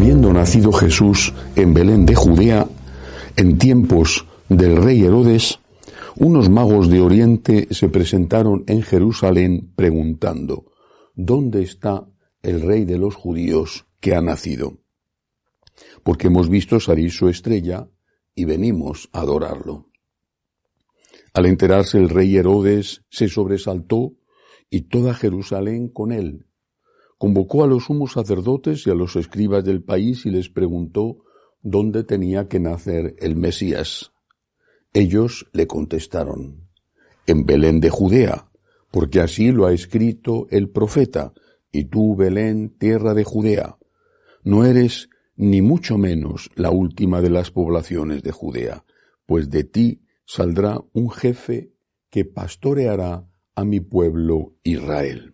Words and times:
Habiendo 0.00 0.32
nacido 0.32 0.72
Jesús 0.72 1.34
en 1.56 1.74
Belén 1.74 2.06
de 2.06 2.14
Judea, 2.14 2.66
en 3.36 3.58
tiempos 3.58 4.26
del 4.48 4.82
rey 4.82 5.02
Herodes, 5.02 5.58
unos 6.16 6.48
magos 6.48 6.88
de 6.88 7.02
Oriente 7.02 7.68
se 7.70 7.90
presentaron 7.90 8.64
en 8.66 8.80
Jerusalén 8.80 9.74
preguntando, 9.76 10.72
¿dónde 11.14 11.62
está 11.62 12.08
el 12.40 12.62
rey 12.62 12.86
de 12.86 12.96
los 12.96 13.14
judíos 13.14 13.88
que 14.00 14.14
ha 14.14 14.22
nacido? 14.22 14.78
Porque 16.02 16.28
hemos 16.28 16.48
visto 16.48 16.80
salir 16.80 17.12
su 17.12 17.28
estrella 17.28 17.86
y 18.34 18.46
venimos 18.46 19.10
a 19.12 19.20
adorarlo. 19.20 19.90
Al 21.34 21.44
enterarse 21.44 21.98
el 21.98 22.08
rey 22.08 22.34
Herodes 22.36 23.04
se 23.10 23.28
sobresaltó 23.28 24.14
y 24.70 24.80
toda 24.88 25.12
Jerusalén 25.12 25.90
con 25.90 26.10
él. 26.10 26.46
Convocó 27.20 27.64
a 27.64 27.66
los 27.66 27.84
sumos 27.84 28.12
sacerdotes 28.12 28.86
y 28.86 28.90
a 28.90 28.94
los 28.94 29.14
escribas 29.14 29.62
del 29.62 29.82
país 29.82 30.24
y 30.24 30.30
les 30.30 30.48
preguntó 30.48 31.18
dónde 31.60 32.02
tenía 32.02 32.48
que 32.48 32.60
nacer 32.60 33.14
el 33.18 33.36
Mesías. 33.36 34.12
Ellos 34.94 35.46
le 35.52 35.66
contestaron, 35.66 36.66
en 37.26 37.44
Belén 37.44 37.80
de 37.80 37.90
Judea, 37.90 38.48
porque 38.90 39.20
así 39.20 39.52
lo 39.52 39.66
ha 39.66 39.74
escrito 39.74 40.46
el 40.48 40.70
profeta, 40.70 41.34
y 41.70 41.84
tú, 41.84 42.16
Belén, 42.16 42.70
tierra 42.78 43.12
de 43.12 43.24
Judea, 43.24 43.76
no 44.42 44.64
eres 44.64 45.10
ni 45.36 45.60
mucho 45.60 45.98
menos 45.98 46.50
la 46.54 46.70
última 46.70 47.20
de 47.20 47.28
las 47.28 47.50
poblaciones 47.50 48.22
de 48.22 48.32
Judea, 48.32 48.86
pues 49.26 49.50
de 49.50 49.64
ti 49.64 50.00
saldrá 50.24 50.80
un 50.94 51.10
jefe 51.10 51.74
que 52.08 52.24
pastoreará 52.24 53.28
a 53.54 53.64
mi 53.66 53.80
pueblo 53.80 54.54
Israel. 54.62 55.29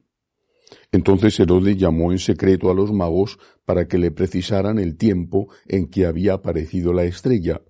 Entonces 0.92 1.38
Herodes 1.40 1.76
llamó 1.76 2.12
en 2.12 2.18
secreto 2.18 2.70
a 2.70 2.74
los 2.74 2.92
magos 2.92 3.38
para 3.64 3.88
que 3.88 3.98
le 3.98 4.10
precisaran 4.10 4.78
el 4.78 4.96
tiempo 4.96 5.48
en 5.66 5.88
que 5.88 6.06
había 6.06 6.34
aparecido 6.34 6.92
la 6.92 7.04
estrella, 7.04 7.62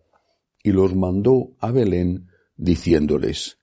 y 0.62 0.72
los 0.72 0.94
mandó 0.94 1.54
a 1.58 1.70
Belén 1.70 2.28
diciéndoles, 2.56 3.58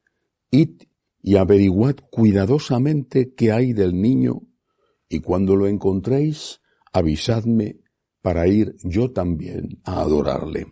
Id 0.51 0.83
y 1.21 1.37
averiguad 1.37 1.95
cuidadosamente 2.11 3.33
qué 3.33 3.51
hay 3.51 3.73
del 3.73 3.99
niño, 3.99 4.41
y 5.09 5.19
cuando 5.19 5.55
lo 5.55 5.67
encontréis, 5.67 6.61
avisadme 6.91 7.79
para 8.21 8.47
ir 8.47 8.75
yo 8.83 9.11
también 9.11 9.81
a 9.83 10.01
adorarle. 10.01 10.67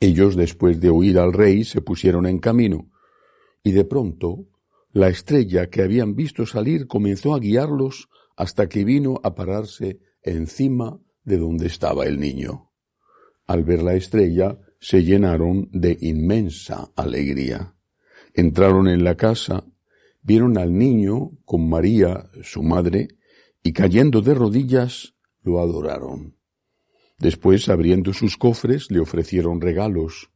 Ellos, 0.00 0.34
después 0.34 0.80
de 0.80 0.90
oír 0.90 1.18
al 1.18 1.32
rey, 1.32 1.64
se 1.64 1.82
pusieron 1.82 2.26
en 2.26 2.38
camino, 2.38 2.90
y 3.62 3.72
de 3.72 3.84
pronto 3.84 4.46
la 4.92 5.08
estrella 5.08 5.70
que 5.70 5.82
habían 5.82 6.14
visto 6.14 6.46
salir 6.46 6.86
comenzó 6.86 7.34
a 7.34 7.40
guiarlos 7.40 8.08
hasta 8.36 8.68
que 8.68 8.84
vino 8.84 9.20
a 9.22 9.34
pararse 9.34 10.00
encima 10.22 11.00
de 11.24 11.38
donde 11.38 11.66
estaba 11.66 12.06
el 12.06 12.18
niño. 12.18 12.72
Al 13.46 13.64
ver 13.64 13.82
la 13.82 13.94
estrella, 13.94 14.58
se 14.80 15.04
llenaron 15.04 15.68
de 15.72 15.96
inmensa 16.00 16.90
alegría. 16.96 17.74
Entraron 18.34 18.88
en 18.88 19.04
la 19.04 19.16
casa, 19.16 19.64
vieron 20.22 20.56
al 20.56 20.76
niño 20.76 21.32
con 21.44 21.68
María, 21.68 22.30
su 22.42 22.62
madre, 22.62 23.08
y 23.62 23.72
cayendo 23.72 24.22
de 24.22 24.34
rodillas, 24.34 25.14
lo 25.42 25.60
adoraron. 25.60 26.36
Después, 27.18 27.68
abriendo 27.68 28.14
sus 28.14 28.38
cofres, 28.38 28.90
le 28.90 29.00
ofrecieron 29.00 29.60
regalos, 29.60 30.30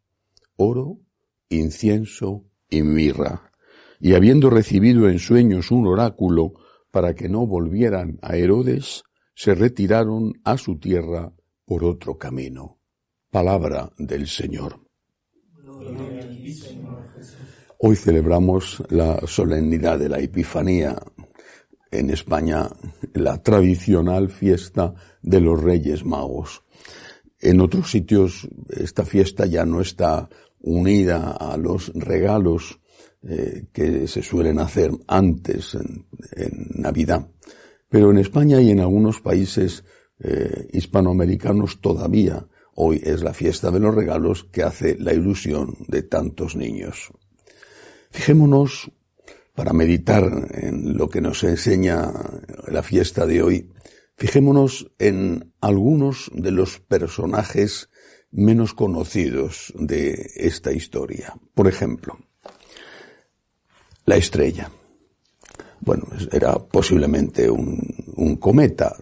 oro, 0.56 1.00
incienso 1.48 2.44
y 2.68 2.82
mirra. 2.82 3.50
Y 4.00 4.14
habiendo 4.14 4.50
recibido 4.50 5.08
en 5.08 5.18
sueños 5.18 5.70
un 5.70 5.86
oráculo 5.86 6.52
para 6.90 7.14
que 7.14 7.28
no 7.28 7.46
volvieran 7.46 8.18
a 8.22 8.36
Herodes, 8.36 9.02
se 9.34 9.54
retiraron 9.54 10.32
a 10.44 10.56
su 10.56 10.78
tierra 10.78 11.32
por 11.64 11.84
otro 11.84 12.18
camino. 12.18 12.78
Palabra 13.30 13.90
del 13.98 14.28
Señor. 14.28 14.80
Hoy 17.78 17.96
celebramos 17.96 18.82
la 18.90 19.20
solemnidad 19.26 19.98
de 19.98 20.08
la 20.08 20.20
Epifanía, 20.20 20.96
en 21.90 22.10
España 22.10 22.68
la 23.12 23.42
tradicional 23.42 24.28
fiesta 24.28 24.94
de 25.22 25.40
los 25.40 25.62
Reyes 25.62 26.04
Magos. 26.04 26.62
En 27.40 27.60
otros 27.60 27.90
sitios 27.90 28.48
esta 28.70 29.04
fiesta 29.04 29.46
ya 29.46 29.64
no 29.64 29.80
está 29.80 30.28
unida 30.60 31.32
a 31.32 31.56
los 31.56 31.92
regalos 31.94 32.80
eh, 33.26 33.68
que 33.72 34.06
se 34.06 34.22
suelen 34.22 34.58
hacer 34.58 34.90
antes 35.06 35.74
en, 35.74 36.06
Navidad. 36.74 37.26
Pero 37.88 38.10
en 38.10 38.18
España 38.18 38.60
y 38.60 38.70
en 38.70 38.80
algunos 38.80 39.20
países 39.20 39.84
eh, 40.18 40.68
hispanoamericanos 40.72 41.80
todavía 41.80 42.46
hoy 42.74 43.00
es 43.02 43.22
la 43.22 43.32
fiesta 43.32 43.70
de 43.70 43.80
los 43.80 43.94
regalos 43.94 44.44
que 44.44 44.62
hace 44.62 44.98
la 44.98 45.14
ilusión 45.14 45.74
de 45.88 46.02
tantos 46.02 46.54
niños. 46.54 47.12
Fijémonos 48.10 48.90
para 49.54 49.72
meditar 49.72 50.24
en 50.50 50.98
lo 50.98 51.08
que 51.08 51.22
nos 51.22 51.44
enseña 51.44 52.12
la 52.66 52.82
fiesta 52.82 53.24
de 53.24 53.42
hoy, 53.42 53.70
fijémonos 54.16 54.92
en 54.98 55.54
algunos 55.60 56.30
de 56.34 56.50
los 56.50 56.78
personajes 56.80 57.88
menos 58.30 58.74
conocidos 58.74 59.72
de 59.78 60.30
esta 60.34 60.72
historia. 60.72 61.34
Por 61.54 61.68
ejemplo, 61.68 62.18
la 64.04 64.16
estrella. 64.16 64.70
Bueno, 65.80 66.06
era 66.32 66.54
posiblemente 66.58 67.50
un, 67.50 68.36
cometa, 68.40 68.96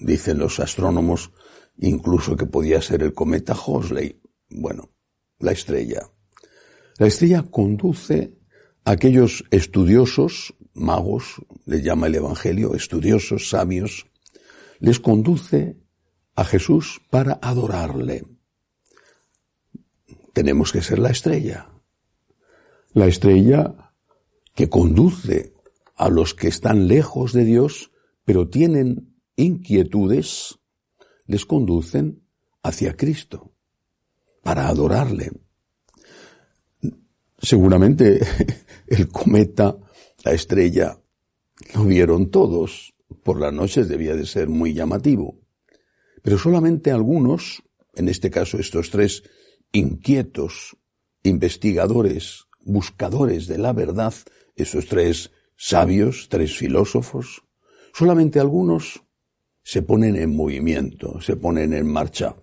dicen 0.00 0.38
los 0.38 0.60
astrónomos 0.60 1.32
incluso 1.78 2.36
que 2.36 2.46
podía 2.46 2.80
ser 2.80 3.02
el 3.02 3.12
cometa 3.12 3.54
Hosley. 3.54 4.20
Bueno, 4.50 4.90
la 5.38 5.52
estrella. 5.52 6.08
La 6.98 7.06
estrella 7.06 7.44
conduce 7.50 8.38
aquellos 8.84 9.44
estudiosos, 9.50 10.54
magos, 10.74 11.36
les 11.66 11.82
llama 11.82 12.06
el 12.06 12.16
Evangelio, 12.16 12.74
estudiosos, 12.74 13.48
sabios, 13.48 14.06
les 14.80 14.98
conduce 15.00 15.76
a 16.34 16.44
Jesús 16.44 17.00
para 17.10 17.38
adorarle. 17.42 18.24
Tenemos 20.32 20.72
que 20.72 20.82
ser 20.82 20.98
la 21.00 21.10
estrella. 21.10 21.68
La 22.92 23.06
estrella 23.06 23.87
que 24.58 24.68
conduce 24.68 25.54
a 25.94 26.08
los 26.08 26.34
que 26.34 26.48
están 26.48 26.88
lejos 26.88 27.32
de 27.32 27.44
Dios, 27.44 27.92
pero 28.24 28.48
tienen 28.48 29.14
inquietudes, 29.36 30.58
les 31.26 31.46
conducen 31.46 32.24
hacia 32.64 32.96
Cristo 32.96 33.52
para 34.42 34.66
adorarle. 34.66 35.30
Seguramente 37.38 38.18
el 38.88 39.06
cometa, 39.06 39.78
la 40.24 40.32
estrella, 40.32 40.98
lo 41.76 41.84
vieron 41.84 42.28
todos. 42.32 42.94
Por 43.22 43.40
las 43.40 43.52
noches 43.52 43.86
debía 43.86 44.16
de 44.16 44.26
ser 44.26 44.48
muy 44.48 44.74
llamativo. 44.74 45.38
Pero 46.20 46.36
solamente 46.36 46.90
algunos, 46.90 47.62
en 47.94 48.08
este 48.08 48.28
caso 48.28 48.58
estos 48.58 48.90
tres 48.90 49.22
inquietos, 49.70 50.76
investigadores, 51.22 52.47
buscadores 52.68 53.46
de 53.46 53.58
la 53.58 53.72
verdad, 53.72 54.14
esos 54.54 54.86
tres 54.86 55.32
sabios, 55.56 56.28
tres 56.28 56.56
filósofos, 56.56 57.42
solamente 57.92 58.38
algunos 58.38 59.02
se 59.62 59.82
ponen 59.82 60.16
en 60.16 60.34
movimiento, 60.34 61.20
se 61.20 61.36
ponen 61.36 61.72
en 61.72 61.90
marcha. 61.90 62.36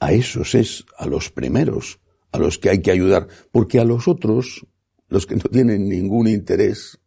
A 0.00 0.12
esos 0.12 0.54
es 0.54 0.84
a 0.98 1.06
los 1.06 1.30
primeros 1.30 2.00
a 2.32 2.38
los 2.38 2.58
que 2.58 2.68
hay 2.68 2.82
que 2.82 2.90
ayudar, 2.90 3.28
porque 3.52 3.78
a 3.78 3.84
los 3.84 4.08
otros 4.08 4.66
los 5.08 5.24
que 5.24 5.36
no 5.36 5.44
tienen 5.44 5.88
ningún 5.88 6.26
interés, 6.26 6.98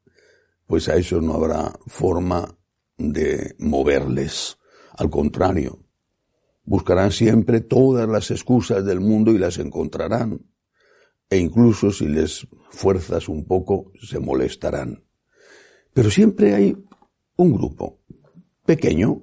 pues 0.66 0.88
a 0.88 0.96
eso 0.96 1.20
no 1.20 1.34
habrá 1.34 1.78
forma 1.88 2.58
de 2.98 3.54
moverles. 3.60 4.58
Al 4.94 5.10
contrario, 5.10 5.82
Buscarán 6.68 7.14
siempre 7.14 7.62
todas 7.62 8.10
las 8.10 8.30
excusas 8.30 8.84
del 8.84 9.00
mundo 9.00 9.32
y 9.32 9.38
las 9.38 9.58
encontrarán. 9.58 10.42
E 11.30 11.38
incluso 11.38 11.92
si 11.92 12.08
les 12.08 12.48
fuerzas 12.70 13.28
un 13.28 13.46
poco, 13.46 13.92
se 14.02 14.20
molestarán. 14.20 15.04
Pero 15.94 16.10
siempre 16.10 16.54
hay 16.54 16.78
un 17.38 17.54
grupo 17.54 18.00
pequeño 18.66 19.22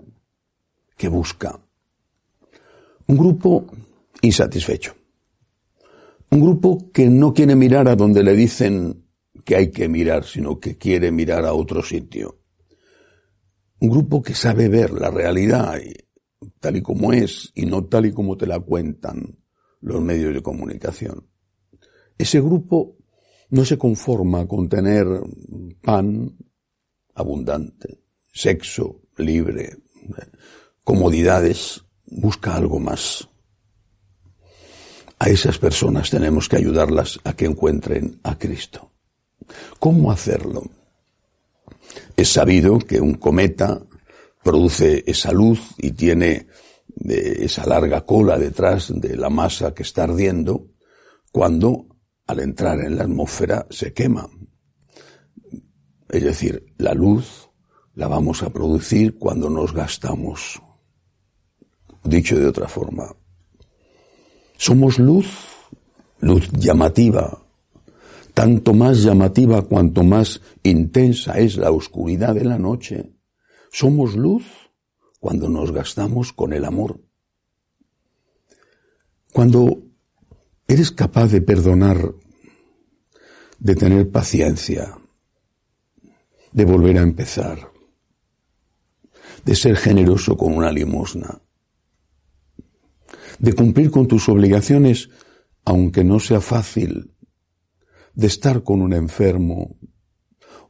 que 0.97 1.09
busca. 1.09 1.61
Un 3.07 3.17
grupo 3.17 3.67
insatisfecho. 4.23 4.95
Un 6.31 6.41
grupo 6.41 6.91
que 6.93 7.09
no 7.09 7.33
quiere 7.33 7.55
mirar 7.55 7.89
a 7.89 7.97
donde 7.97 8.23
le 8.23 8.35
dicen 8.35 9.07
que 9.45 9.57
hay 9.57 9.71
que 9.71 9.89
mirar, 9.89 10.25
sino 10.25 10.59
que 10.59 10.77
quiere 10.77 11.13
mirar 11.13 11.45
a 11.45 11.53
otro 11.53 11.83
sitio. 11.83 12.41
Un 13.81 13.91
grupo 13.91 14.23
que 14.23 14.35
sabe 14.35 14.69
ver 14.69 14.93
la 14.93 15.11
realidad 15.11 15.79
tal 16.61 16.77
y 16.77 16.83
como 16.83 17.13
es 17.13 17.53
y 17.55 17.67
no 17.67 17.85
tal 17.85 18.07
y 18.07 18.13
como 18.13 18.37
te 18.37 18.47
la 18.47 18.61
cuentan 18.61 19.39
los 19.81 20.01
medios 20.03 20.35
de 20.35 20.43
comunicación. 20.43 21.29
Ese 22.19 22.41
grupo 22.41 22.97
no 23.51 23.65
se 23.65 23.79
conforma 23.79 24.47
con 24.47 24.69
tener 24.69 25.07
pan 25.83 26.37
abundante, 27.15 28.03
sexo 28.33 29.03
libre, 29.17 29.77
comodidades, 30.83 31.83
busca 32.07 32.57
algo 32.57 32.79
más. 32.79 33.29
A 35.19 35.29
esas 35.29 35.59
personas 35.59 36.11
tenemos 36.11 36.49
que 36.49 36.57
ayudarlas 36.57 37.21
a 37.25 37.35
que 37.35 37.47
encuentren 37.47 38.21
a 38.25 38.37
Cristo. 38.37 38.91
¿Cómo 39.79 40.11
hacerlo? 40.11 40.65
Es 42.17 42.29
sabido 42.31 42.79
que 42.79 43.01
un 43.01 43.15
cometa 43.15 43.81
produce 44.43 45.05
esa 45.07 45.33
luz 45.33 45.61
y 45.79 45.93
tiene 45.93 46.49
eh, 47.09 47.39
esa 47.41 47.67
larga 47.67 48.05
cola 48.05 48.39
detrás 48.39 48.93
de 48.95 49.17
la 49.17 49.31
masa 49.31 49.75
que 49.75 49.83
está 49.83 50.05
ardiendo 50.05 50.69
cuando 51.33 51.94
al 52.27 52.41
entrar 52.41 52.81
en 52.81 52.97
la 52.97 53.05
atmósfera 53.05 53.67
se 53.71 53.93
quema. 53.93 54.29
Es 56.09 56.23
decir, 56.23 56.75
la 56.79 56.95
luz 56.95 57.51
la 57.95 58.09
vamos 58.09 58.43
a 58.43 58.51
producir 58.51 59.19
cuando 59.19 59.51
nos 59.51 59.73
gastamos. 59.73 60.61
Dicho 62.03 62.39
de 62.39 62.47
otra 62.47 62.69
forma, 62.69 63.15
somos 64.57 64.99
luz, 64.99 65.27
luz 66.21 66.51
llamativa, 66.53 67.39
tanto 68.35 68.75
más 68.75 69.03
llamativa 69.03 69.63
cuanto 69.63 70.03
más 70.03 70.41
intensa 70.63 71.39
es 71.39 71.57
la 71.57 71.71
oscuridad 71.71 72.35
de 72.35 72.45
la 72.45 72.59
noche. 72.59 73.15
Somos 73.73 74.17
luz 74.17 74.45
cuando 75.21 75.49
nos 75.49 75.73
gastamos 75.73 76.33
con 76.33 76.53
el 76.53 76.65
amor. 76.65 77.01
Cuando 79.33 79.83
eres 80.67 80.91
capaz 80.91 81.29
de 81.29 81.41
perdonar, 81.41 82.15
de 83.59 83.75
tener 83.75 84.11
paciencia, 84.11 84.97
de 86.53 86.65
volver 86.65 86.99
a 86.99 87.03
empezar, 87.03 87.73
de 89.45 89.55
ser 89.55 89.77
generoso 89.77 90.37
con 90.37 90.55
una 90.55 90.73
limosna, 90.73 91.43
de 93.39 93.53
cumplir 93.53 93.91
con 93.91 94.07
tus 94.07 94.29
obligaciones, 94.29 95.11
aunque 95.65 96.05
no 96.05 96.21
sea 96.21 96.41
fácil, 96.41 97.13
de 98.15 98.27
estar 98.27 98.63
con 98.63 98.81
un 98.81 98.93
enfermo 98.93 99.77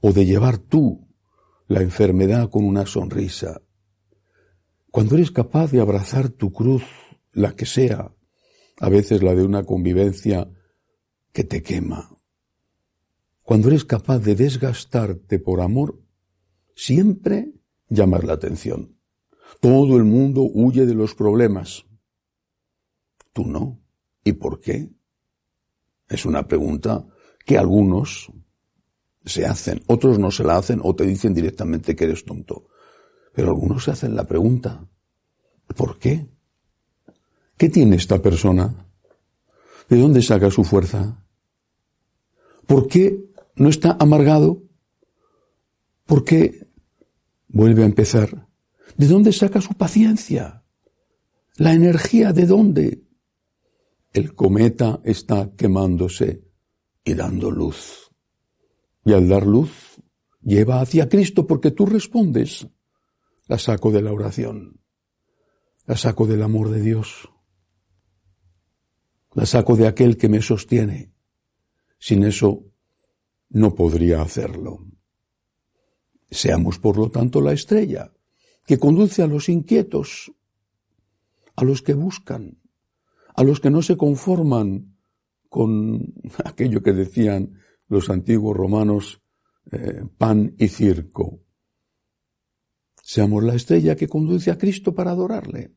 o 0.00 0.12
de 0.12 0.24
llevar 0.24 0.58
tú 0.58 1.08
la 1.68 1.82
enfermedad 1.82 2.50
con 2.50 2.64
una 2.64 2.86
sonrisa. 2.86 3.60
Cuando 4.90 5.16
eres 5.16 5.30
capaz 5.30 5.70
de 5.70 5.80
abrazar 5.80 6.28
tu 6.28 6.52
cruz, 6.52 6.84
la 7.32 7.54
que 7.54 7.66
sea, 7.66 8.12
a 8.80 8.88
veces 8.88 9.22
la 9.22 9.34
de 9.34 9.44
una 9.44 9.64
convivencia 9.64 10.50
que 11.32 11.44
te 11.44 11.62
quema. 11.62 12.16
Cuando 13.42 13.68
eres 13.68 13.84
capaz 13.84 14.20
de 14.20 14.34
desgastarte 14.34 15.38
por 15.38 15.60
amor, 15.60 16.00
siempre 16.74 17.52
llamas 17.88 18.24
la 18.24 18.34
atención. 18.34 18.96
Todo 19.60 19.96
el 19.96 20.04
mundo 20.04 20.42
huye 20.42 20.86
de 20.86 20.94
los 20.94 21.14
problemas. 21.14 21.84
Tú 23.32 23.46
no. 23.46 23.80
¿Y 24.24 24.32
por 24.32 24.60
qué? 24.60 24.90
Es 26.08 26.24
una 26.24 26.46
pregunta 26.46 27.06
que 27.44 27.58
algunos 27.58 28.32
se 29.24 29.46
hacen, 29.46 29.82
otros 29.86 30.18
no 30.18 30.30
se 30.30 30.44
la 30.44 30.56
hacen 30.56 30.80
o 30.82 30.94
te 30.94 31.04
dicen 31.04 31.34
directamente 31.34 31.96
que 31.96 32.04
eres 32.04 32.24
tonto. 32.24 32.68
Pero 33.32 33.48
algunos 33.48 33.84
se 33.84 33.90
hacen 33.90 34.14
la 34.14 34.24
pregunta, 34.24 34.86
¿por 35.76 35.98
qué? 35.98 36.28
¿Qué 37.56 37.68
tiene 37.68 37.96
esta 37.96 38.20
persona? 38.20 38.86
¿De 39.88 39.98
dónde 39.98 40.22
saca 40.22 40.50
su 40.50 40.64
fuerza? 40.64 41.24
¿Por 42.66 42.88
qué 42.88 43.24
no 43.56 43.68
está 43.68 43.96
amargado? 44.00 44.62
¿Por 46.06 46.24
qué 46.24 46.68
vuelve 47.48 47.82
a 47.82 47.86
empezar? 47.86 48.48
¿De 48.96 49.06
dónde 49.06 49.32
saca 49.32 49.60
su 49.60 49.74
paciencia? 49.74 50.64
¿La 51.56 51.72
energía 51.72 52.32
de 52.32 52.46
dónde? 52.46 53.04
El 54.12 54.34
cometa 54.34 55.00
está 55.04 55.50
quemándose 55.56 56.44
y 57.04 57.14
dando 57.14 57.50
luz. 57.50 58.10
Y 59.04 59.12
al 59.12 59.28
dar 59.28 59.46
luz, 59.46 60.00
lleva 60.40 60.80
hacia 60.80 61.08
Cristo 61.08 61.46
porque 61.46 61.70
tú 61.70 61.86
respondes. 61.86 62.66
La 63.46 63.58
saco 63.58 63.90
de 63.90 64.02
la 64.02 64.12
oración. 64.12 64.80
La 65.86 65.96
saco 65.96 66.26
del 66.26 66.42
amor 66.42 66.70
de 66.70 66.80
Dios. 66.80 67.28
La 69.34 69.46
saco 69.46 69.76
de 69.76 69.86
aquel 69.86 70.16
que 70.16 70.28
me 70.28 70.42
sostiene. 70.42 71.12
Sin 71.98 72.24
eso 72.24 72.64
no 73.50 73.74
podría 73.74 74.22
hacerlo. 74.22 74.86
Seamos, 76.30 76.78
por 76.78 76.96
lo 76.96 77.10
tanto, 77.10 77.40
la 77.40 77.52
estrella 77.52 78.12
que 78.66 78.78
conduce 78.78 79.22
a 79.22 79.26
los 79.26 79.48
inquietos, 79.48 80.32
a 81.56 81.64
los 81.64 81.82
que 81.82 81.94
buscan, 81.94 82.58
a 83.34 83.42
los 83.42 83.60
que 83.60 83.70
no 83.70 83.82
se 83.82 83.96
conforman 83.96 84.96
con 85.48 86.14
aquello 86.44 86.82
que 86.82 86.92
decían 86.92 87.60
los 87.88 88.10
antiguos 88.10 88.56
romanos, 88.56 89.20
eh, 89.70 90.02
pan 90.16 90.54
y 90.58 90.68
circo. 90.68 91.40
Seamos 93.02 93.44
la 93.44 93.54
estrella 93.54 93.96
que 93.96 94.08
conduce 94.08 94.50
a 94.50 94.58
Cristo 94.58 94.94
para 94.94 95.10
adorarle. 95.10 95.74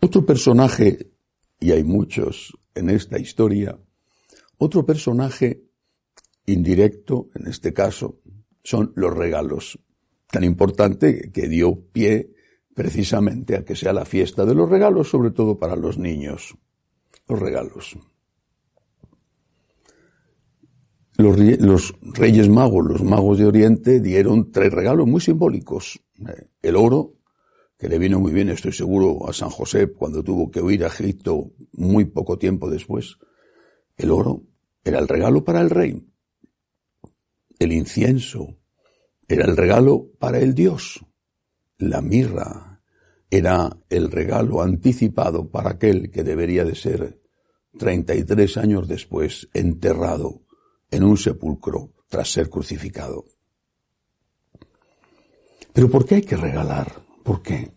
Otro 0.00 0.24
personaje, 0.24 1.13
y 1.60 1.72
hay 1.72 1.84
muchos 1.84 2.56
en 2.74 2.90
esta 2.90 3.18
historia, 3.18 3.78
otro 4.58 4.84
personaje 4.84 5.62
indirecto, 6.46 7.28
en 7.34 7.46
este 7.46 7.72
caso, 7.72 8.16
son 8.62 8.92
los 8.96 9.14
regalos. 9.14 9.78
Tan 10.30 10.44
importante 10.44 11.30
que 11.32 11.48
dio 11.48 11.80
pie 11.92 12.32
precisamente 12.74 13.56
a 13.56 13.64
que 13.64 13.76
sea 13.76 13.92
la 13.92 14.04
fiesta 14.04 14.44
de 14.44 14.54
los 14.54 14.68
regalos, 14.68 15.08
sobre 15.08 15.30
todo 15.30 15.58
para 15.58 15.76
los 15.76 15.98
niños. 15.98 16.56
Los 17.28 17.38
regalos. 17.38 17.96
Los, 21.16 21.94
reyes 22.02 22.48
magos, 22.48 22.84
los 22.84 23.02
magos 23.02 23.38
de 23.38 23.46
Oriente, 23.46 24.00
dieron 24.00 24.50
tres 24.50 24.72
regalos 24.72 25.06
muy 25.06 25.20
simbólicos. 25.20 26.00
Eh, 26.18 26.48
el 26.62 26.74
oro, 26.76 27.13
que 27.84 27.90
le 27.90 27.98
vino 27.98 28.18
muy 28.18 28.32
bien, 28.32 28.48
estoy 28.48 28.72
seguro, 28.72 29.28
a 29.28 29.34
San 29.34 29.50
José 29.50 29.92
cuando 29.92 30.24
tuvo 30.24 30.50
que 30.50 30.62
huir 30.62 30.84
a 30.84 30.86
Egipto 30.86 31.52
muy 31.72 32.06
poco 32.06 32.38
tiempo 32.38 32.70
después. 32.70 33.18
El 33.98 34.10
oro 34.10 34.46
era 34.82 34.98
el 34.98 35.06
regalo 35.06 35.44
para 35.44 35.60
el 35.60 35.68
rey. 35.68 36.02
El 37.58 37.72
incienso 37.72 38.56
era 39.28 39.44
el 39.44 39.54
regalo 39.54 40.08
para 40.18 40.38
el 40.38 40.54
dios. 40.54 41.04
La 41.76 42.00
mirra 42.00 42.80
era 43.28 43.76
el 43.90 44.10
regalo 44.10 44.62
anticipado 44.62 45.50
para 45.50 45.72
aquel 45.72 46.10
que 46.10 46.24
debería 46.24 46.64
de 46.64 46.76
ser 46.76 47.20
33 47.78 48.56
años 48.56 48.88
después 48.88 49.50
enterrado 49.52 50.40
en 50.90 51.04
un 51.04 51.18
sepulcro 51.18 51.92
tras 52.08 52.32
ser 52.32 52.48
crucificado. 52.48 53.26
Pero 55.74 55.90
¿por 55.90 56.06
qué 56.06 56.14
hay 56.14 56.22
que 56.22 56.38
regalar? 56.38 56.90
¿Por 57.22 57.42
qué? 57.42 57.73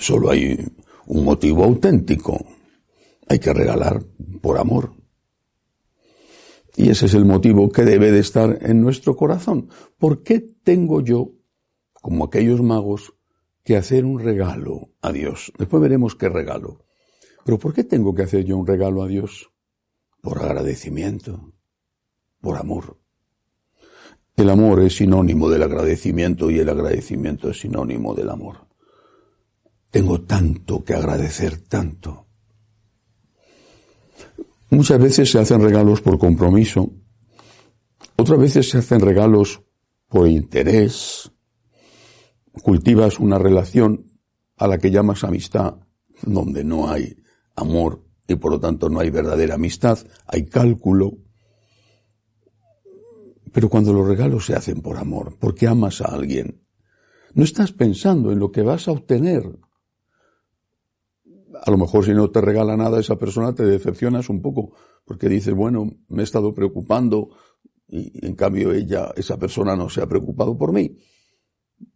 Solo 0.00 0.30
hay 0.30 0.58
un 1.06 1.24
motivo 1.24 1.62
auténtico. 1.62 2.44
Hay 3.28 3.38
que 3.38 3.52
regalar 3.52 4.02
por 4.40 4.58
amor. 4.58 4.94
Y 6.76 6.88
ese 6.88 7.06
es 7.06 7.14
el 7.14 7.24
motivo 7.24 7.68
que 7.70 7.84
debe 7.84 8.10
de 8.10 8.18
estar 8.18 8.58
en 8.62 8.80
nuestro 8.80 9.14
corazón. 9.14 9.68
¿Por 9.98 10.22
qué 10.22 10.40
tengo 10.40 11.02
yo, 11.02 11.32
como 11.92 12.24
aquellos 12.24 12.62
magos, 12.62 13.14
que 13.62 13.76
hacer 13.76 14.04
un 14.04 14.18
regalo 14.18 14.90
a 15.02 15.12
Dios? 15.12 15.52
Después 15.58 15.82
veremos 15.82 16.16
qué 16.16 16.28
regalo. 16.28 16.84
Pero 17.44 17.58
¿por 17.58 17.74
qué 17.74 17.84
tengo 17.84 18.14
que 18.14 18.22
hacer 18.22 18.44
yo 18.44 18.56
un 18.56 18.66
regalo 18.66 19.02
a 19.02 19.06
Dios? 19.06 19.52
Por 20.22 20.38
agradecimiento 20.38 21.52
por 22.40 22.56
amor. 22.56 22.98
El 24.36 24.48
amor 24.48 24.80
es 24.80 24.96
sinónimo 24.96 25.50
del 25.50 25.62
agradecimiento 25.62 26.50
y 26.50 26.58
el 26.58 26.68
agradecimiento 26.68 27.50
es 27.50 27.60
sinónimo 27.60 28.14
del 28.14 28.30
amor. 28.30 28.69
Tengo 29.90 30.22
tanto 30.22 30.84
que 30.84 30.94
agradecer, 30.94 31.62
tanto. 31.62 32.26
Muchas 34.70 35.00
veces 35.00 35.30
se 35.30 35.38
hacen 35.38 35.60
regalos 35.60 36.00
por 36.00 36.18
compromiso, 36.18 36.92
otras 38.16 38.38
veces 38.38 38.68
se 38.68 38.78
hacen 38.78 39.00
regalos 39.00 39.62
por 40.08 40.28
interés, 40.28 41.32
cultivas 42.62 43.18
una 43.18 43.38
relación 43.38 44.06
a 44.56 44.68
la 44.68 44.78
que 44.78 44.90
llamas 44.90 45.24
amistad, 45.24 45.76
donde 46.22 46.62
no 46.62 46.88
hay 46.88 47.16
amor 47.56 48.04
y 48.28 48.36
por 48.36 48.52
lo 48.52 48.60
tanto 48.60 48.88
no 48.88 49.00
hay 49.00 49.10
verdadera 49.10 49.54
amistad, 49.54 49.98
hay 50.26 50.44
cálculo. 50.44 51.18
Pero 53.52 53.68
cuando 53.68 53.92
los 53.92 54.06
regalos 54.06 54.46
se 54.46 54.54
hacen 54.54 54.82
por 54.82 54.98
amor, 54.98 55.36
porque 55.40 55.66
amas 55.66 56.00
a 56.00 56.06
alguien, 56.06 56.62
no 57.34 57.42
estás 57.42 57.72
pensando 57.72 58.30
en 58.30 58.38
lo 58.38 58.52
que 58.52 58.62
vas 58.62 58.86
a 58.86 58.92
obtener. 58.92 59.58
A 61.62 61.70
lo 61.70 61.78
mejor 61.78 62.04
si 62.04 62.12
no 62.12 62.30
te 62.30 62.40
regala 62.40 62.76
nada 62.76 63.00
esa 63.00 63.18
persona 63.18 63.54
te 63.54 63.64
decepcionas 63.64 64.28
un 64.28 64.40
poco, 64.40 64.74
porque 65.04 65.28
dices, 65.28 65.54
bueno, 65.54 65.90
me 66.08 66.22
he 66.22 66.24
estado 66.24 66.54
preocupando 66.54 67.30
y 67.88 68.24
en 68.24 68.36
cambio 68.36 68.72
ella, 68.72 69.12
esa 69.16 69.36
persona 69.36 69.74
no 69.74 69.88
se 69.88 70.00
ha 70.00 70.06
preocupado 70.06 70.56
por 70.56 70.72
mí. 70.72 70.96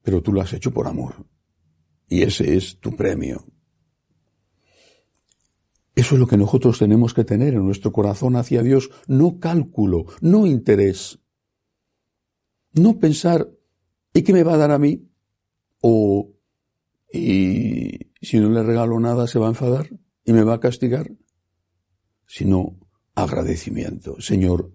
Pero 0.02 0.22
tú 0.22 0.32
lo 0.32 0.40
has 0.40 0.52
hecho 0.52 0.72
por 0.72 0.88
amor. 0.88 1.26
Y 2.08 2.22
ese 2.22 2.56
es 2.56 2.80
tu 2.80 2.96
premio. 2.96 3.44
Eso 5.94 6.16
es 6.16 6.20
lo 6.20 6.26
que 6.26 6.36
nosotros 6.36 6.78
tenemos 6.78 7.14
que 7.14 7.24
tener 7.24 7.54
en 7.54 7.64
nuestro 7.64 7.92
corazón 7.92 8.34
hacia 8.34 8.62
Dios, 8.62 8.90
no 9.06 9.38
cálculo, 9.38 10.06
no 10.20 10.46
interés. 10.46 11.20
No 12.72 12.98
pensar, 12.98 13.48
¿y 14.12 14.22
qué 14.22 14.32
me 14.32 14.42
va 14.42 14.54
a 14.54 14.58
dar 14.58 14.72
a 14.72 14.78
mí? 14.78 15.08
O, 15.80 16.32
¿y 17.12 17.83
si 18.24 18.38
no 18.38 18.50
le 18.50 18.62
regalo 18.62 18.98
nada 19.00 19.26
se 19.26 19.38
va 19.38 19.46
a 19.46 19.50
enfadar 19.50 19.88
y 20.24 20.32
me 20.32 20.44
va 20.44 20.54
a 20.54 20.60
castigar? 20.60 21.10
Sino 22.26 22.78
agradecimiento. 23.14 24.20
Señor, 24.20 24.72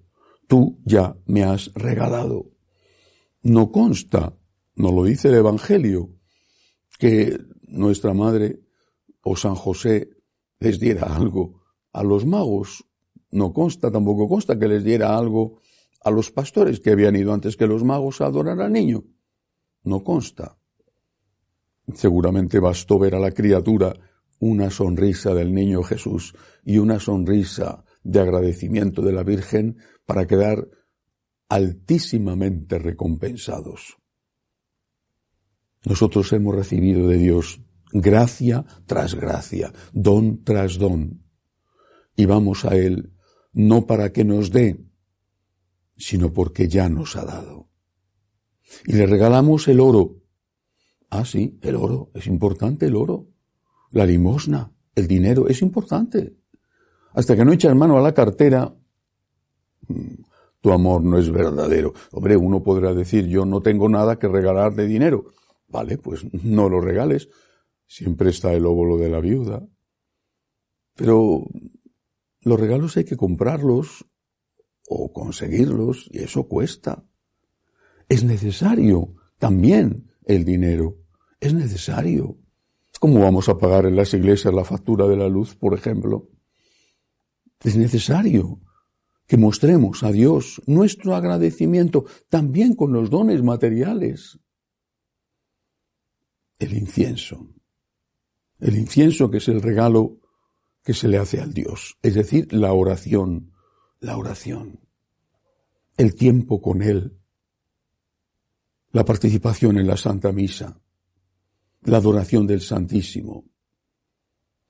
tú 0.48 0.80
ya 0.86 1.16
me 1.26 1.44
has 1.44 1.74
regalado. 1.74 2.52
No 3.42 3.72
consta, 3.72 4.38
no 4.76 4.92
lo 4.92 5.04
dice 5.04 5.30
el 5.30 5.36
Evangelio, 5.36 6.10
que 6.98 7.38
nuestra 7.64 8.14
madre 8.14 8.60
o 9.24 9.36
San 9.36 9.56
José 9.56 10.10
les 10.60 10.80
diera 10.80 11.16
algo 11.16 11.62
a 11.94 12.04
los 12.04 12.26
magos. 12.26 12.86
No 13.32 13.54
consta, 13.54 13.92
tampoco 13.92 14.28
consta 14.28 14.60
que 14.60 14.68
les 14.68 14.84
diera 14.84 15.18
algo 15.18 15.62
a 16.04 16.12
los 16.12 16.32
pastores 16.32 16.80
que 16.80 16.92
habían 16.92 17.16
ido 17.16 17.34
antes 17.34 17.58
que 17.58 17.68
los 17.68 17.84
magos 17.84 18.22
a 18.22 18.26
adorar 18.26 18.62
al 18.62 18.72
niño. 18.72 19.04
No 19.84 20.04
consta. 20.04 20.59
Seguramente 21.94 22.60
bastó 22.60 23.00
ver 23.00 23.16
a 23.16 23.20
la 23.20 23.32
criatura 23.32 23.94
una 24.40 24.70
sonrisa 24.70 25.34
del 25.34 25.54
niño 25.54 25.84
Jesús 25.84 26.34
y 26.64 26.78
una 26.78 27.00
sonrisa 27.00 27.84
de 28.04 28.20
agradecimiento 28.20 29.02
de 29.02 29.12
la 29.12 29.24
Virgen 29.24 29.78
para 30.06 30.28
quedar 30.28 30.68
altísimamente 31.50 32.80
recompensados. 32.80 33.98
Nosotros 35.86 36.32
hemos 36.34 36.56
recibido 36.56 37.08
de 37.08 37.18
Dios 37.18 37.62
gracia 37.92 38.66
tras 38.86 39.16
gracia, 39.16 39.74
don 39.94 40.44
tras 40.44 40.78
don. 40.78 41.24
Y 42.16 42.26
vamos 42.26 42.66
a 42.66 42.76
Él 42.76 43.14
no 43.54 43.88
para 43.88 44.12
que 44.12 44.24
nos 44.24 44.52
dé, 44.52 44.86
sino 45.98 46.32
porque 46.34 46.68
ya 46.68 46.88
nos 46.90 47.16
ha 47.16 47.26
dado. 47.26 47.70
Y 48.86 48.94
le 48.94 49.06
regalamos 49.06 49.68
el 49.68 49.80
oro. 49.80 50.22
Ah, 51.10 51.26
sí, 51.26 51.58
el 51.62 51.76
oro, 51.76 52.12
es 52.14 52.28
importante 52.28 52.86
el 52.86 52.96
oro. 52.96 53.28
La 53.92 54.06
limosna, 54.06 54.72
el 54.96 55.08
dinero, 55.08 55.48
es 55.48 55.62
importante. 55.62 56.36
Hasta 57.14 57.36
que 57.36 57.44
no 57.44 57.54
echas 57.54 57.76
mano 57.76 57.98
a 57.98 58.02
la 58.02 58.14
cartera, 58.14 58.74
mm, 59.88 60.14
tu 60.62 60.72
amor 60.72 61.04
no 61.04 61.18
es 61.18 61.32
verdadero. 61.32 61.94
Hombre, 62.12 62.38
uno 62.38 62.62
podrá 62.62 62.94
decir, 62.94 63.28
yo 63.28 63.46
no 63.46 63.62
tengo 63.62 63.90
nada 63.90 64.20
que 64.20 64.28
regalar 64.28 64.76
de 64.76 64.86
dinero. 64.86 65.26
Vale, 65.68 65.98
pues 65.98 66.26
no 66.44 66.70
lo 66.70 66.82
regales, 66.82 67.30
Siempre 67.90 68.30
está 68.30 68.54
el 68.54 68.68
óvulo 68.68 68.98
de 68.98 69.10
la 69.10 69.20
viuda. 69.20 69.68
Pero 70.94 71.48
los 72.42 72.60
regalos 72.60 72.96
hay 72.98 73.04
que 73.04 73.18
comprarlos 73.18 74.06
o 74.88 75.12
conseguirlos 75.12 76.08
y 76.12 76.20
eso 76.20 76.48
cuesta. 76.48 77.04
Es 78.08 78.24
necesario 78.24 79.16
también 79.40 80.09
el 80.30 80.46
dinero. 80.46 80.96
Es 81.40 81.54
necesario. 81.54 82.38
¿Cómo 83.00 83.20
vamos 83.20 83.50
a 83.50 83.58
pagar 83.58 83.86
en 83.86 83.96
las 83.96 84.14
iglesias 84.14 84.54
la 84.54 84.64
factura 84.64 85.08
de 85.08 85.18
la 85.18 85.28
luz, 85.28 85.56
por 85.56 85.74
ejemplo? 85.74 86.30
Es 87.64 87.76
necesario 87.76 88.62
que 89.28 89.38
mostremos 89.38 90.04
a 90.04 90.12
Dios 90.12 90.62
nuestro 90.66 91.16
agradecimiento 91.16 92.06
también 92.30 92.76
con 92.76 92.94
los 92.94 93.10
dones 93.10 93.44
materiales. 93.44 94.40
El 96.58 96.74
incienso 96.74 97.48
el 98.60 98.78
incienso 98.78 99.32
que 99.32 99.38
es 99.38 99.48
el 99.48 99.62
regalo 99.62 100.20
que 100.84 100.94
se 100.94 101.08
le 101.08 101.18
hace 101.18 101.40
al 101.40 101.54
Dios, 101.54 101.98
es 102.02 102.14
decir, 102.14 102.52
la 102.54 102.74
oración, 102.74 103.54
la 104.00 104.18
oración, 104.18 104.82
el 105.98 106.16
tiempo 106.16 106.62
con 106.62 106.82
Él, 106.82 107.19
la 108.92 109.06
participación 109.06 109.78
en 109.78 109.88
la 109.88 109.98
Santa 109.98 110.32
Misa, 110.32 110.82
la 111.84 111.98
adoración 111.98 112.48
del 112.48 112.62
Santísimo, 112.62 113.46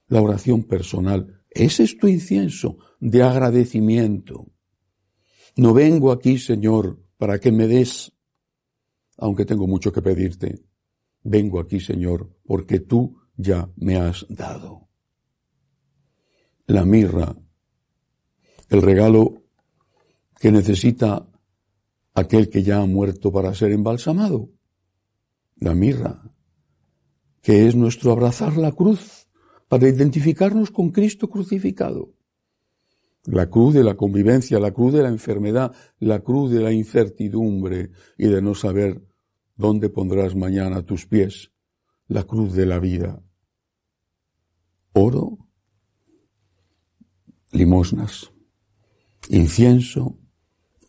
la 0.08 0.22
oración 0.22 0.64
personal. 0.64 1.44
Ese 1.50 1.84
es 1.84 1.98
tu 1.98 2.08
incienso 2.08 2.78
de 3.00 3.24
agradecimiento. 3.24 4.52
No 5.56 5.74
vengo 5.74 6.12
aquí, 6.12 6.38
Señor, 6.38 7.02
para 7.18 7.40
que 7.40 7.52
me 7.52 7.68
des, 7.68 8.12
aunque 9.18 9.46
tengo 9.46 9.68
mucho 9.68 9.92
que 9.92 10.02
pedirte. 10.02 10.64
Vengo 11.24 11.60
aquí, 11.60 11.80
Señor, 11.80 12.30
porque 12.46 12.80
tú 12.80 13.20
ya 13.36 13.70
me 13.76 13.98
has 13.98 14.26
dado. 14.30 14.90
La 16.68 16.86
mirra, 16.86 17.36
el 18.70 18.82
regalo 18.82 19.44
que 20.40 20.52
necesita 20.52 21.29
aquel 22.14 22.50
que 22.50 22.64
ya 22.64 22.82
ha 22.82 22.86
muerto 22.86 23.32
para 23.32 23.54
ser 23.54 23.72
embalsamado. 23.72 24.50
La 25.58 25.74
mirra, 25.74 26.34
que 27.42 27.68
es 27.68 27.76
nuestro 27.76 28.12
abrazar 28.12 28.58
la 28.58 28.72
cruz 28.72 29.28
para 29.68 29.88
identificarnos 29.88 30.72
con 30.72 30.90
Cristo 30.90 31.30
crucificado. 31.30 32.14
La 33.26 33.50
cruz 33.50 33.74
de 33.74 33.84
la 33.84 33.96
convivencia, 33.96 34.60
la 34.60 34.72
cruz 34.72 34.94
de 34.94 35.04
la 35.04 35.10
enfermedad, 35.10 35.74
la 36.00 36.22
cruz 36.22 36.52
de 36.52 36.62
la 36.62 36.72
incertidumbre 36.72 37.92
y 38.18 38.28
de 38.28 38.42
no 38.42 38.56
saber 38.56 39.04
dónde 39.56 39.90
pondrás 39.90 40.36
mañana 40.36 40.84
tus 40.84 41.06
pies, 41.06 41.52
la 42.08 42.24
cruz 42.24 42.54
de 42.54 42.66
la 42.66 42.80
vida 42.80 43.22
oro, 44.94 45.38
limosnas, 47.52 48.32
incienso, 49.30 50.20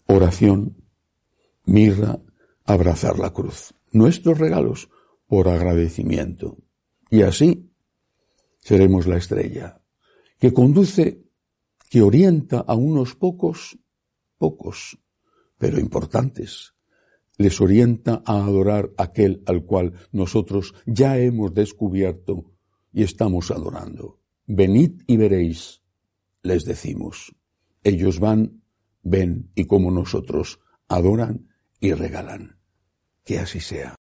oración, 0.07 0.80
mirra, 1.65 2.21
abrazar 2.65 3.19
la 3.19 3.33
cruz. 3.33 3.75
Nuestros 3.93 4.39
regalos 4.39 4.89
por 5.27 5.49
agradecimiento. 5.49 6.59
Y 7.11 7.23
así 7.23 7.71
seremos 8.59 9.07
la 9.07 9.17
estrella 9.17 9.81
que 10.39 10.53
conduce, 10.53 11.23
que 11.91 12.03
orienta 12.03 12.61
a 12.61 12.75
unos 12.75 13.15
pocos, 13.15 13.79
pocos, 14.39 14.99
pero 15.59 15.79
importantes. 15.79 16.75
Les 17.37 17.61
orienta 17.61 18.23
a 18.25 18.45
adorar 18.45 18.91
aquel 18.97 19.43
al 19.47 19.65
cual 19.65 19.93
nosotros 20.13 20.75
ya 20.87 21.19
hemos 21.19 21.53
descubierto 21.53 22.53
y 22.93 23.03
estamos 23.03 23.51
adorando. 23.51 24.19
Venid 24.47 25.03
y 25.07 25.17
veréis, 25.17 25.83
les 26.43 26.65
decimos. 26.65 27.35
Ellos 27.85 28.19
van, 28.19 28.63
ven 29.03 29.51
y 29.55 29.67
como 29.67 29.91
nosotros 29.91 30.61
adoran 30.89 31.50
y 31.81 31.93
regalan. 31.93 32.59
Que 33.25 33.39
así 33.39 33.61
sea. 33.61 34.00